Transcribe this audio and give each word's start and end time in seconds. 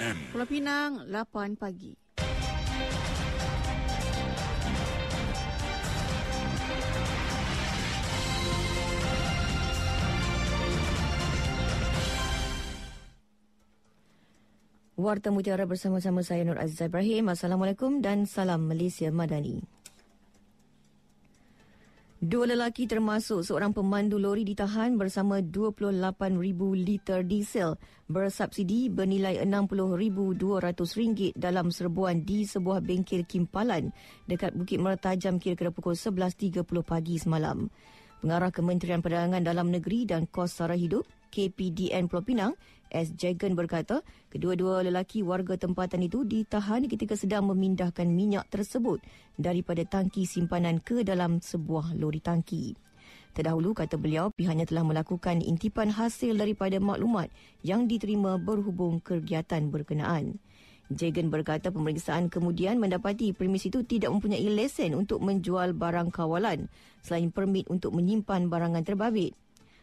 SPRM. 0.00 0.16
Pulau 0.32 0.48
Pinang, 0.48 1.04
8 1.12 1.60
pagi. 1.60 1.92
Warta 15.00 15.32
Mutiara 15.32 15.64
bersama-sama 15.64 16.20
saya 16.20 16.44
Nur 16.44 16.60
Aziz 16.60 16.76
Ibrahim. 16.84 17.32
Assalamualaikum 17.32 18.04
dan 18.04 18.28
salam 18.28 18.68
Malaysia 18.68 19.08
Madani. 19.08 19.79
Dua 22.20 22.44
lelaki 22.44 22.84
termasuk 22.84 23.48
seorang 23.48 23.72
pemandu 23.72 24.20
lori 24.20 24.44
ditahan 24.44 25.00
bersama 25.00 25.40
28,000 25.40 26.36
liter 26.76 27.24
diesel 27.24 27.80
bersubsidi 28.12 28.92
bernilai 28.92 29.40
RM60,200 29.40 31.32
dalam 31.32 31.72
serbuan 31.72 32.20
di 32.20 32.44
sebuah 32.44 32.84
bengkel 32.84 33.24
kimpalan 33.24 33.88
dekat 34.28 34.52
Bukit 34.52 34.84
Mertajam 34.84 35.40
kira-kira 35.40 35.72
pukul 35.72 35.96
11.30 35.96 36.60
pagi 36.84 37.16
semalam. 37.16 37.72
Pengarah 38.20 38.52
Kementerian 38.52 39.00
Perdagangan 39.00 39.40
Dalam 39.40 39.72
Negeri 39.72 40.04
dan 40.04 40.28
Kos 40.28 40.60
Sara 40.60 40.76
Hidup 40.76 41.08
KPDN 41.30 42.10
Pulau 42.10 42.26
Pinang, 42.26 42.52
S. 42.90 43.14
Jagan 43.14 43.54
berkata, 43.54 44.02
kedua-dua 44.28 44.82
lelaki 44.82 45.22
warga 45.22 45.54
tempatan 45.54 46.02
itu 46.02 46.26
ditahan 46.26 46.90
ketika 46.90 47.14
sedang 47.14 47.46
memindahkan 47.46 48.10
minyak 48.10 48.50
tersebut 48.50 48.98
daripada 49.38 49.86
tangki 49.86 50.26
simpanan 50.26 50.82
ke 50.82 51.06
dalam 51.06 51.38
sebuah 51.38 51.94
lori 51.94 52.18
tangki. 52.18 52.74
Terdahulu, 53.30 53.78
kata 53.78 53.94
beliau, 53.94 54.34
pihaknya 54.34 54.66
telah 54.66 54.82
melakukan 54.82 55.38
intipan 55.38 55.94
hasil 55.94 56.34
daripada 56.34 56.82
maklumat 56.82 57.30
yang 57.62 57.86
diterima 57.86 58.34
berhubung 58.42 58.98
kegiatan 58.98 59.70
berkenaan. 59.70 60.42
Jagan 60.90 61.30
berkata 61.30 61.70
pemeriksaan 61.70 62.26
kemudian 62.26 62.82
mendapati 62.82 63.30
premis 63.30 63.62
itu 63.70 63.86
tidak 63.86 64.10
mempunyai 64.10 64.50
lesen 64.50 64.98
untuk 64.98 65.22
menjual 65.22 65.70
barang 65.70 66.10
kawalan 66.10 66.66
selain 67.06 67.30
permit 67.30 67.70
untuk 67.70 67.94
menyimpan 67.94 68.50
barangan 68.50 68.82
terbabit. 68.82 69.30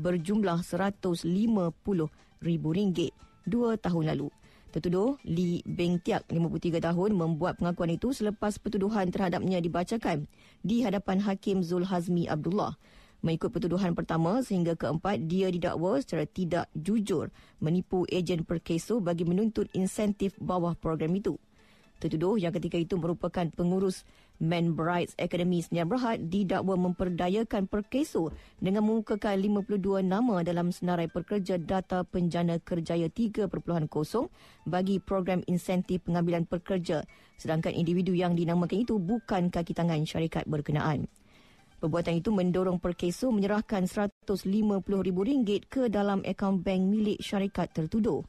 berjumlah 0.00 0.58
RM150,000 0.64 3.12
dua 3.44 3.76
tahun 3.76 4.16
lalu. 4.16 4.32
Tertuduh 4.72 5.20
Li 5.28 5.60
Beng 5.68 6.00
Tiak, 6.00 6.24
53 6.32 6.80
tahun, 6.80 7.12
membuat 7.12 7.60
pengakuan 7.60 7.92
itu 7.92 8.16
selepas 8.16 8.56
pertuduhan 8.56 9.12
terhadapnya 9.12 9.60
dibacakan 9.60 10.24
di 10.64 10.80
hadapan 10.80 11.20
Hakim 11.20 11.60
Zul 11.60 11.84
Hazmi 11.84 12.32
Abdullah. 12.32 12.80
Mengikut 13.20 13.52
pertuduhan 13.52 13.92
pertama 13.92 14.40
sehingga 14.40 14.72
keempat, 14.72 15.28
dia 15.28 15.52
didakwa 15.52 16.00
secara 16.00 16.24
tidak 16.24 16.72
jujur 16.72 17.28
menipu 17.60 18.08
ejen 18.08 18.48
perkeso 18.48 19.04
bagi 19.04 19.28
menuntut 19.28 19.68
insentif 19.76 20.32
bawah 20.40 20.72
program 20.72 21.12
itu. 21.12 21.36
Tertuduh 22.02 22.34
yang 22.34 22.50
ketika 22.50 22.82
itu 22.82 22.98
merupakan 22.98 23.46
pengurus 23.54 24.02
Man 24.42 24.74
Brides 24.74 25.14
Academy 25.22 25.62
Senior 25.62 25.86
Berhad 25.86 26.34
didakwa 26.34 26.74
memperdayakan 26.74 27.70
perkeso 27.70 28.34
dengan 28.58 28.82
mengukakan 28.82 29.38
52 29.38 30.02
nama 30.02 30.42
dalam 30.42 30.74
senarai 30.74 31.06
pekerja 31.06 31.62
data 31.62 32.02
penjana 32.02 32.58
kerjaya 32.58 33.06
3.0 33.06 33.46
bagi 34.66 34.98
program 34.98 35.46
insentif 35.46 36.02
pengambilan 36.02 36.42
pekerja 36.42 37.06
sedangkan 37.38 37.70
individu 37.70 38.18
yang 38.18 38.34
dinamakan 38.34 38.82
itu 38.82 38.98
bukan 38.98 39.54
kaki 39.54 39.70
tangan 39.70 40.02
syarikat 40.02 40.42
berkenaan. 40.50 41.06
Perbuatan 41.78 42.18
itu 42.18 42.34
mendorong 42.34 42.82
Perkeso 42.82 43.30
menyerahkan 43.30 43.86
RM150,000 43.86 45.70
ke 45.70 45.86
dalam 45.86 46.22
akaun 46.26 46.62
bank 46.66 46.82
milik 46.82 47.18
syarikat 47.22 47.70
tertuduh. 47.70 48.26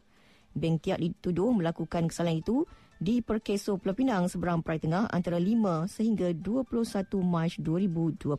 Bank 0.54 0.86
Tiak 0.86 1.02
dituduh 1.02 1.50
melakukan 1.54 2.10
kesalahan 2.10 2.42
itu 2.42 2.66
di 3.04 3.20
Perkeso 3.20 3.76
Pulau 3.76 3.92
Pinang 3.92 4.32
seberang 4.32 4.64
Perai 4.64 4.80
Tengah 4.80 5.12
antara 5.12 5.36
5 5.36 5.92
sehingga 5.92 6.32
21 6.32 7.20
Mac 7.20 7.60
2021. 7.60 8.32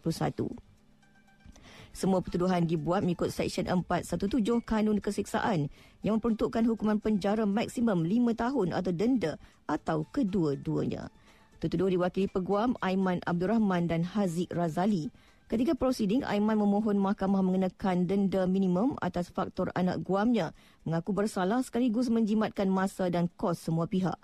Semua 1.92 2.24
pertuduhan 2.24 2.64
dibuat 2.64 3.04
mengikut 3.04 3.28
Seksyen 3.28 3.68
417 3.68 4.64
Kanun 4.64 5.04
Kesiksaan 5.04 5.68
yang 6.00 6.16
memperuntukkan 6.16 6.64
hukuman 6.64 6.96
penjara 6.96 7.44
maksimum 7.44 8.08
5 8.08 8.40
tahun 8.40 8.68
atau 8.72 8.92
denda 8.96 9.32
atau 9.68 10.08
kedua-duanya. 10.08 11.12
Tertuduh 11.60 11.92
diwakili 11.92 12.26
peguam 12.32 12.72
Aiman 12.80 13.20
Abdul 13.28 13.52
Rahman 13.52 13.86
dan 13.86 14.02
Haziq 14.02 14.48
Razali. 14.48 15.12
Ketika 15.44 15.76
prosiding, 15.76 16.24
Aiman 16.24 16.56
memohon 16.56 16.96
mahkamah 16.98 17.44
mengenakan 17.44 18.08
denda 18.08 18.48
minimum 18.48 18.96
atas 19.04 19.28
faktor 19.28 19.68
anak 19.76 20.00
guamnya 20.00 20.56
mengaku 20.88 21.12
bersalah 21.12 21.60
sekaligus 21.60 22.08
menjimatkan 22.08 22.66
masa 22.66 23.12
dan 23.12 23.28
kos 23.36 23.60
semua 23.60 23.84
pihak. 23.84 24.16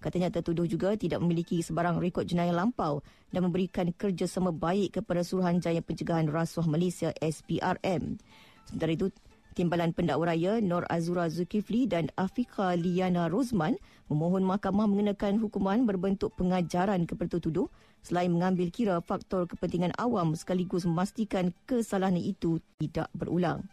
Katanya 0.00 0.32
tertuduh 0.32 0.64
juga 0.64 0.96
tidak 0.96 1.20
memiliki 1.20 1.60
sebarang 1.60 2.00
rekod 2.00 2.24
jenayah 2.24 2.56
lampau 2.56 3.04
dan 3.28 3.44
memberikan 3.44 3.92
kerjasama 3.92 4.48
baik 4.48 4.96
kepada 4.96 5.20
Suruhanjaya 5.20 5.84
Pencegahan 5.84 6.32
Rasuah 6.32 6.64
Malaysia 6.64 7.12
SPRM. 7.20 8.16
Sementara 8.64 8.92
itu, 8.96 9.12
Timbalan 9.52 9.92
Pendakwa 9.92 10.32
Raya 10.32 10.62
Nor 10.64 10.88
Azura 10.88 11.28
Zulkifli 11.28 11.84
dan 11.84 12.08
Afika 12.16 12.72
Liana 12.78 13.28
Rozman 13.28 13.76
memohon 14.08 14.46
mahkamah 14.46 14.88
mengenakan 14.88 15.36
hukuman 15.36 15.84
berbentuk 15.84 16.32
pengajaran 16.38 17.04
kepada 17.04 17.36
tertuduh 17.36 17.68
selain 18.00 18.32
mengambil 18.32 18.72
kira 18.72 18.96
faktor 19.04 19.44
kepentingan 19.44 19.92
awam 20.00 20.32
sekaligus 20.32 20.88
memastikan 20.88 21.52
kesalahan 21.68 22.16
itu 22.16 22.62
tidak 22.80 23.12
berulang. 23.12 23.68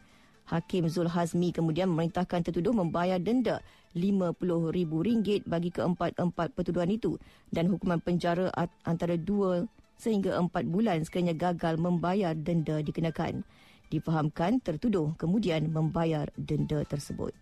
Hakim 0.47 0.87
Zul 0.87 1.11
Hazmi 1.11 1.51
kemudian 1.51 1.91
memerintahkan 1.91 2.39
tertuduh 2.47 2.71
membayar 2.71 3.19
denda 3.19 3.59
RM50,000 3.97 5.49
bagi 5.49 5.69
keempat-empat 5.73 6.53
pertuduhan 6.53 6.93
itu 6.93 7.17
dan 7.49 7.67
hukuman 7.67 7.97
penjara 7.99 8.53
antara 8.85 9.17
2 9.17 9.65
sehingga 9.97 10.37
4 10.37 10.53
bulan 10.69 11.01
sekiranya 11.01 11.33
gagal 11.33 11.81
membayar 11.81 12.37
denda 12.37 12.77
dikenakan. 12.79 13.41
Difahamkan 13.89 14.61
tertuduh 14.61 15.17
kemudian 15.17 15.73
membayar 15.73 16.29
denda 16.37 16.85
tersebut. 16.85 17.33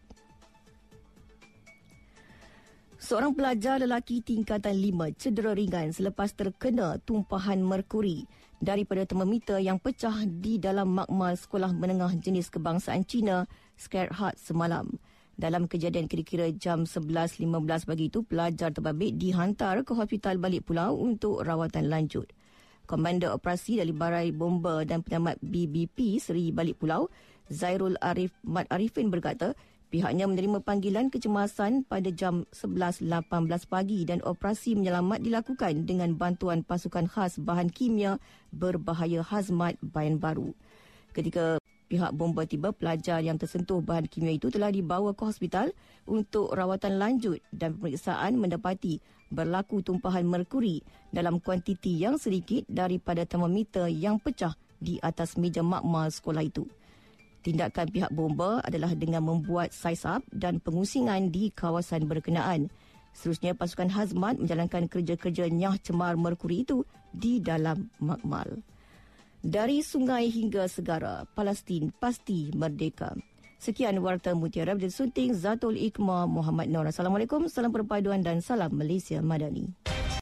Seorang 2.96 3.36
pelajar 3.36 3.84
lelaki 3.84 4.24
tingkatan 4.24 4.80
5 4.82 5.20
cedera 5.20 5.52
ringan 5.54 5.92
selepas 5.92 6.32
terkena 6.32 6.98
tumpahan 7.04 7.62
merkuri 7.62 8.26
daripada 8.64 9.04
termometer 9.04 9.60
yang 9.60 9.78
pecah 9.78 10.26
di 10.26 10.58
dalam 10.58 10.96
makmal 10.96 11.36
sekolah 11.36 11.76
menengah 11.76 12.16
jenis 12.18 12.48
kebangsaan 12.50 13.04
Cina 13.04 13.46
Scared 13.76 14.16
Heart 14.16 14.40
semalam. 14.40 14.96
Dalam 15.36 15.68
kejadian 15.68 16.08
kira-kira 16.08 16.48
jam 16.56 16.88
11.15 16.88 17.44
pagi 17.84 18.08
itu, 18.08 18.24
pelajar 18.24 18.72
terbabit 18.72 19.20
dihantar 19.20 19.84
ke 19.84 19.92
Hospital 19.92 20.40
Balik 20.40 20.64
Pulau 20.64 20.96
untuk 20.96 21.44
rawatan 21.44 21.92
lanjut. 21.92 22.32
Komander 22.88 23.36
Operasi 23.36 23.84
dari 23.84 23.92
Barai 23.92 24.32
Bomba 24.32 24.88
dan 24.88 25.04
Penyelamat 25.04 25.44
BBP 25.44 26.24
Seri 26.24 26.56
Balik 26.56 26.80
Pulau, 26.80 27.12
Zairul 27.52 28.00
Arif 28.00 28.32
Mat 28.48 28.72
Arifin 28.72 29.12
berkata, 29.12 29.58
Pihaknya 29.96 30.28
menerima 30.28 30.60
panggilan 30.66 31.08
kecemasan 31.08 31.88
pada 31.88 32.12
jam 32.12 32.44
11.18 32.52 33.16
pagi 33.70 34.04
dan 34.04 34.20
operasi 34.26 34.76
menyelamat 34.76 35.24
dilakukan 35.24 35.88
dengan 35.88 36.18
bantuan 36.18 36.66
pasukan 36.66 37.08
khas 37.08 37.38
bahan 37.40 37.72
kimia 37.72 38.20
berbahaya 38.52 39.24
hazmat 39.24 39.80
Bayan 39.80 40.20
Baru. 40.20 40.58
Ketika 41.16 41.64
pihak 41.86 42.12
bomba 42.14 42.44
tiba, 42.50 42.74
pelajar 42.74 43.22
yang 43.22 43.38
tersentuh 43.38 43.80
bahan 43.80 44.10
kimia 44.10 44.36
itu 44.36 44.50
telah 44.50 44.74
dibawa 44.74 45.14
ke 45.14 45.24
hospital 45.26 45.70
untuk 46.10 46.54
rawatan 46.54 46.98
lanjut 46.98 47.40
dan 47.54 47.78
pemeriksaan 47.78 48.38
mendapati 48.38 49.00
berlaku 49.34 49.82
tumpahan 49.82 50.26
merkuri 50.26 50.82
dalam 51.10 51.42
kuantiti 51.42 51.98
yang 51.98 52.22
sedikit 52.22 52.66
daripada 52.70 53.26
termometer 53.26 53.90
yang 53.90 54.22
pecah 54.22 54.54
di 54.78 55.02
atas 55.02 55.38
meja 55.40 55.66
makmal 55.66 56.10
sekolah 56.10 56.46
itu. 56.46 56.66
Tindakan 57.46 57.88
pihak 57.94 58.12
bomba 58.14 58.58
adalah 58.66 58.98
dengan 58.98 59.22
membuat 59.22 59.70
size 59.70 60.02
up 60.10 60.26
dan 60.34 60.58
pengusingan 60.58 61.30
di 61.30 61.54
kawasan 61.54 62.10
berkenaan. 62.10 62.74
Seterusnya, 63.14 63.54
pasukan 63.54 63.94
Hazmat 63.94 64.42
menjalankan 64.42 64.90
kerja-kerja 64.90 65.48
nyah 65.54 65.78
cemar 65.78 66.18
merkuri 66.18 66.66
itu 66.66 66.82
di 67.14 67.38
dalam 67.40 67.94
makmal. 68.02 68.66
Dari 69.46 69.86
sungai 69.86 70.26
hingga 70.34 70.66
segara, 70.66 71.22
Palestin 71.38 71.94
pasti 71.94 72.50
merdeka. 72.58 73.14
Sekian 73.62 74.02
Warta 74.02 74.34
Mutiara 74.34 74.74
bersunting 74.74 75.38
Zatul 75.38 75.78
Ikma 75.78 76.26
Muhammad 76.26 76.66
Nur. 76.66 76.90
Assalamualaikum, 76.90 77.46
salam 77.46 77.70
perpaduan 77.70 78.26
dan 78.26 78.42
salam 78.42 78.74
Malaysia 78.74 79.22
Madani. 79.22 79.70